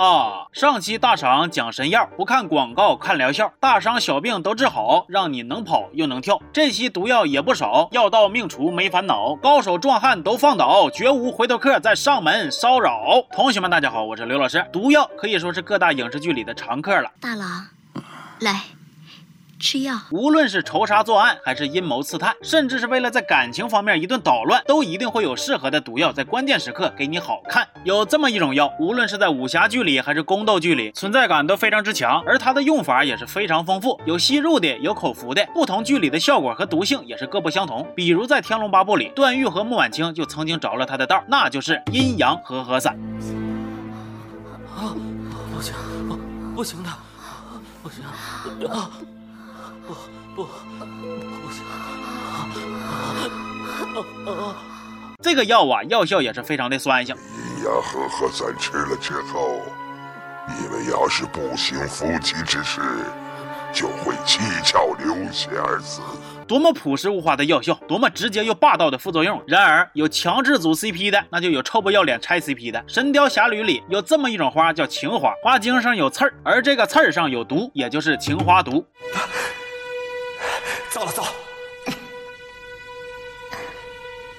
[0.00, 0.46] 啊！
[0.50, 6.40] 上期大赏讲神药，不看广告看疗效，大伤小病都治好，让你能跑又能跳。
[6.54, 13.22] 这期毒药也不少，药到命除没烦恼，高手壮汉都放倒，绝无回头客在上门骚扰。
[13.30, 14.66] 同学们，大家好，我是刘老师。
[14.72, 17.10] 毒药可以说是各大影视剧里的常客了。
[17.20, 17.66] 大郎，
[18.40, 18.79] 来。
[19.60, 27.68] 吃药，无论是仇杀作案，还是阴谋刺探，甚至是为了在感情方面一顿捣乱，都一定会有适合的毒药，在关键时刻给你好看。
[27.84, 37.86] 有这么一种药，无论是在武侠剧里还是宫斗剧里，存在感都非常之强，而它的用法也是非常丰富，有吸入的，有口服的，不同剧里的效果和毒性也是各不相同。
[37.94, 42.98] 比如在《天龙八部》里，段誉和穆婉清就曾经着了他的道，那就是阴阳和合散。
[44.74, 44.96] 啊，
[45.54, 45.74] 不行，
[46.08, 46.18] 不，
[46.56, 46.90] 不行的，
[47.82, 48.02] 不行
[48.68, 48.90] 啊！
[50.40, 50.48] 不，
[51.44, 51.64] 不行！
[55.22, 57.14] 这个药啊，药效也是非常的酸性。
[57.14, 59.60] 阴阳和合散吃了之后，
[60.48, 62.80] 你们要是不行夫妻之事，
[63.72, 66.00] 就会七窍流血而死。
[66.48, 69.40] 多么朴实无华的药效，多么直接又霸道的副作用。
[69.46, 72.80] 然而，有强制组 CP 的，那就有臭不要脸拆 CP 的。
[72.88, 78.84] 《神雕侠侣》里有这么一种花，叫情花，花茎上有刺儿，而这个刺儿上有毒，也就是情花毒。
[81.00, 81.24] 糟了糟！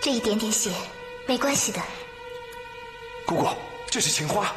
[0.00, 0.72] 这一点点血
[1.24, 1.80] 没关系的。
[3.24, 3.46] 姑姑，
[3.88, 4.52] 这是情花，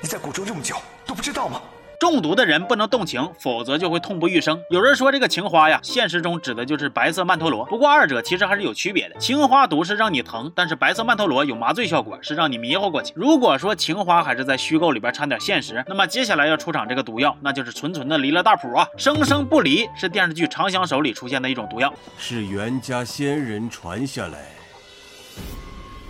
[0.00, 1.62] 你在谷中这么久都不知道吗？
[1.98, 4.60] 中毒的人不能动情，否则就会痛不欲生。
[4.70, 7.64] 有人说这个情花呀，现实中指的就是白色曼陀罗。
[7.66, 9.18] 不过二者其实还是有区别的。
[9.18, 13.12] 情花毒是让你疼，但是白色曼陀罗有麻醉效果，是让你迷糊过去。
[13.16, 18.86] 如果说情花还是在虚构里边掺点现实，那么接下来要出场这个毒药，那就是纯纯的离了大谱啊！
[18.96, 24.38] 生生不离是电视剧《长相守》里出现的一种毒药，是袁家先人传下来。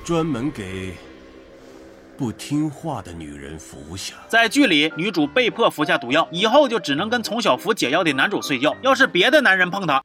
[0.05, 0.95] 专门给
[2.17, 4.15] 不听话的女人服下。
[4.29, 8.75] 在剧里，女主被迫服下毒药，以后就只能跟从小服解药的男主睡觉。
[8.83, 10.03] 要是别的男人碰她，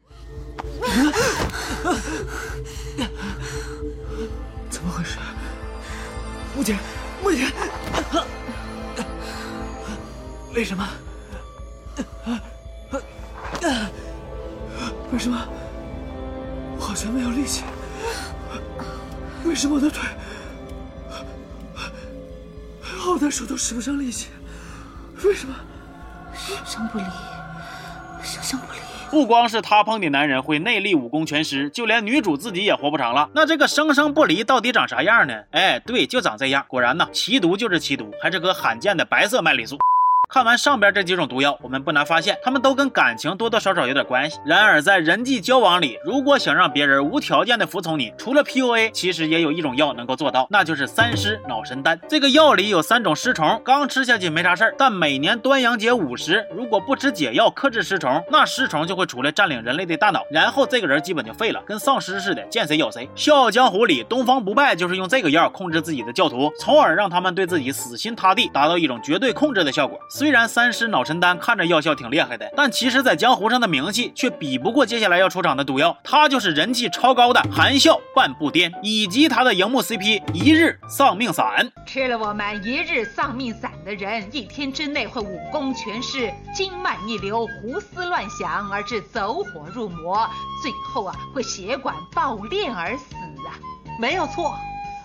[4.69, 5.18] 怎么回事？
[6.56, 6.75] 木姐，
[7.24, 7.46] 木姐，
[10.53, 10.88] 为什么？
[15.13, 15.38] 为什么？
[16.78, 17.63] 我好像没有力气。
[19.46, 20.02] 为什么我的腿
[23.22, 24.30] 好难受，都使不上力气？
[25.24, 25.54] 为什么？
[26.34, 27.04] 生生不离，
[28.24, 28.80] 生生不离。
[29.12, 33.30] 不光是他碰的男人会内力武功全失，就连女主自己也活不长了。
[33.36, 35.36] 那这个生生不离到底长啥样呢？
[35.52, 36.66] 哎，对，就长这样。
[36.68, 39.78] 果然呢，奇毒就是奇毒，还是个罕见的白色麦丽素。
[40.31, 44.40] 看完上边这几种毒药，我们不难发现，他们都跟感情多多少少有点关系。
[44.46, 52.00] 然而在人际交往里，如果想让别人无条件的服从你，除了 PUA，其实也有一种药能够做到，那就是三尸脑神丹。
[52.08, 63.09] 这个药里有三种尸虫，刚吃下去没啥事儿，但每年端阳节午时，如果不吃解药克制尸虫，那尸虫就会出来占领人类的大脑，然后这个人基本就废了，跟丧尸似的，见谁咬谁。
[63.16, 70.00] 笑傲江湖里，东方不败就是用这个药控制自己的教徒，从而让他们对自己死心塌地，达到一种绝对控制的效果。
[70.22, 75.98] 虽然三尸脑神丹看着药效挺厉害的，但其实，在江湖上的名气却比不过接下来要出场的毒药。
[76.04, 81.68] 他就是人气超高的含笑半步癫，以及他的荧幕 CP 一日丧命散。
[81.88, 90.30] 吃了我们一日丧命散的人，一天之内会武功全失，经脉逆流，胡思乱想，而致走火入魔，
[90.62, 93.16] 最后啊，会血管爆裂而死
[93.48, 93.58] 啊！
[94.00, 94.54] 没有错。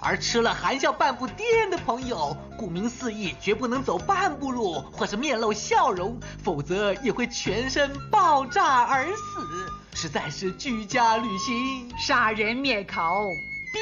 [0.06, 13.03] 而吃了含笑半步癫的朋友，顾名思义，绝不能走半步路，或是面露笑容，否则也会全身爆炸而死，实在是居家旅行，杀人灭口。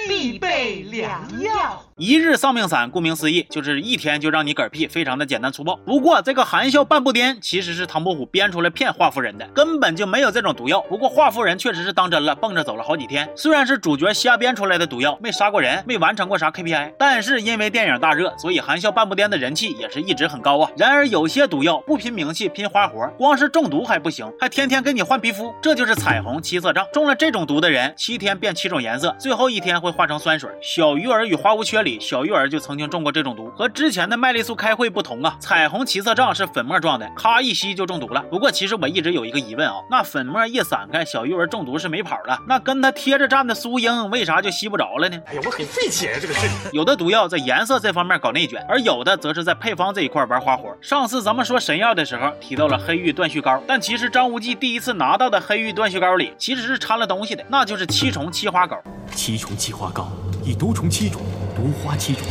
[0.08, 5.76] 必备良药，一日丧命散，顾名思义，就是一天就让你嗝屁，非常的简单粗暴。
[5.84, 10.80] 不过这个含笑半步癫，其实是唐伯虎编出来骗华夫人的，根本就没有这种毒药。
[10.82, 13.28] 不过华夫人确实是当真了，蹦着走了好几天。
[13.36, 20.70] 虽然是主角瞎编出来的毒药，没杀过人，没完成过啥 KPI，但是因为电影大热，所以含笑半步癫的人气也是一直很高啊。
[20.76, 26.86] 然而有些毒药不拼名气，拼花活，光是中毒还不行，还天天给你换皮肤，这就是彩虹七色杖。
[26.92, 29.74] 中了这种毒的人，七天变七种颜色，最后一天。
[29.84, 30.50] 会化成酸水。
[30.62, 33.50] 小鱼儿与花无缺里，小鱼儿就曾经中过这种毒。
[33.50, 38.22] 和之前的麦丽素开会不同啊，彩虹七色杖是粉末状的，咔一吸就中毒了。
[38.30, 45.20] 不过其实我一直有一个疑问啊，那粉末一散开，小鱼儿中毒是没跑了，那跟他贴着站的苏英为啥就吸不着了呢？
[45.26, 46.48] 哎呀，我很费解啊，这个事。
[46.72, 50.74] 有的毒药在颜色这方面搞内卷，而有的则是在配方这一块玩花活。
[50.80, 58.80] 上次咱们说神药的时候提到了黑玉断续膏，但其实张无忌第一次拿到的黑玉断续膏里其实是掺了东西的，那就是七重七花膏。
[59.14, 60.10] 七重七花膏
[60.44, 61.22] 以毒虫七种、
[61.54, 62.22] 毒花七种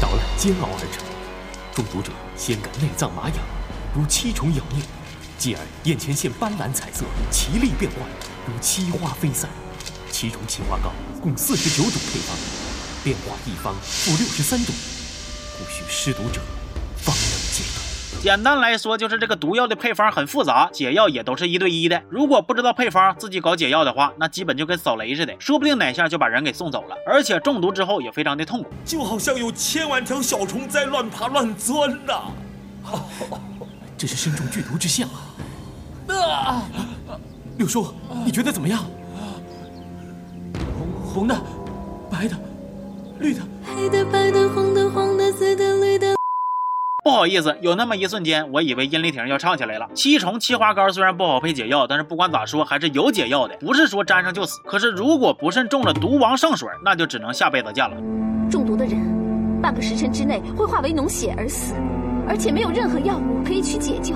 [0.00, 1.04] 捣烂煎熬而成，
[1.74, 3.36] 中毒者先感内脏麻痒，
[3.94, 4.82] 如七虫咬啮；
[5.38, 8.08] 继而眼前现斑斓彩色，奇丽变幻，
[8.46, 9.48] 如七花飞散。
[10.10, 10.92] 七重七花膏
[11.22, 12.36] 共四十九种配方，
[13.04, 14.72] 变化一方负六十三度，
[15.58, 16.40] 故需施毒者。
[18.22, 22.02] 简单来说，就是这个毒药的配方很复杂，解药也都是一对一的。
[22.10, 26.94] 如果不知道配方，自己搞解药的话，那基本就跟扫雷似的，说不定哪下就把人给送走了。
[27.06, 28.68] 而且中毒之后也非常的痛苦。
[28.84, 32.24] 就好像有千万条小虫在乱爬乱钻呐、
[33.96, 35.08] 这是身中剧毒之象
[36.08, 36.62] 啊！
[37.56, 38.84] 六叔，你觉得怎么样？
[40.78, 41.34] 红红的，
[42.10, 42.36] 白的，
[43.18, 43.40] 绿的。
[43.64, 46.19] 黑的、白的、红的、黄的、紫的、绿的。
[47.10, 49.90] 不好意思，有那么一瞬间，我以为殷丽婷要唱起来了。
[49.94, 54.60] 七重七花膏虽然不好配解药，但是不管咋说，还是有解药的，不是说沾上就死。
[54.64, 57.96] 可是如果不慎中了毒王圣水，那就只能下辈子见了。
[58.48, 58.96] 中毒的人，
[59.60, 61.74] 半个时辰之内会化为脓血而死，
[62.28, 64.14] 而且没有任何药物可以去解救，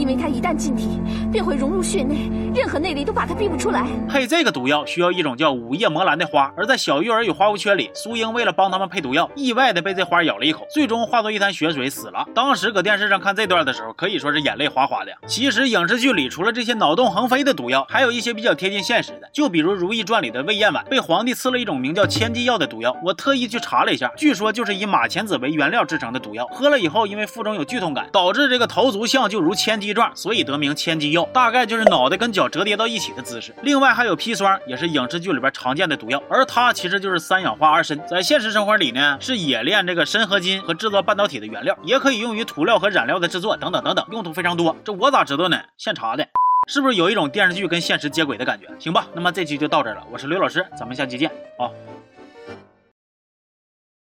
[0.00, 0.98] 因为它一旦进体，
[1.30, 3.84] 便会融入血内，任何内力都把它逼不出来。
[4.08, 12.26] 配这个毒药需要一种叫午夜魔兰的花，而在《小鱼儿与花无缺》里，苏英为了帮他们配毒药，意外的被这花咬了一口，最终化作一滩血水死了。
[12.34, 15.12] 当时搁电视上看这段的时候，可以说是眼泪哗哗的。
[15.26, 33.54] 其实影视剧里除了这些脑洞横飞的毒药，还有一些比较贴近现实的，就比如《如懿传》里的魏嬿婉被皇帝赐了一种名叫千机药的毒药，我特意去查了一下，据说就是以马钱子为原料制成的毒药，喝了以后因为腹中有剧痛感，导致这个头足像就如千机状，所以得名千机药，大概就是脑袋跟脚折叠到一起的姿势。
[33.62, 44.76] 另外还有砒霜，也是影视剧里边常见的毒药，而它其实就是三氧化二砷，在现实生活里呢是冶炼这个砷合金和制作半导体的原料，也可以用于涂料和染料的制作等等等等，用途非常多。
[44.84, 45.60] 这我咋知道呢？
[45.76, 46.26] 现查的。
[46.68, 48.66] 是不是有一种电视剧跟现实接轨的感觉？
[48.78, 51.28] 行吧，那么这期就到这了，我是刘老师，咱们下期见
[51.58, 51.66] 啊。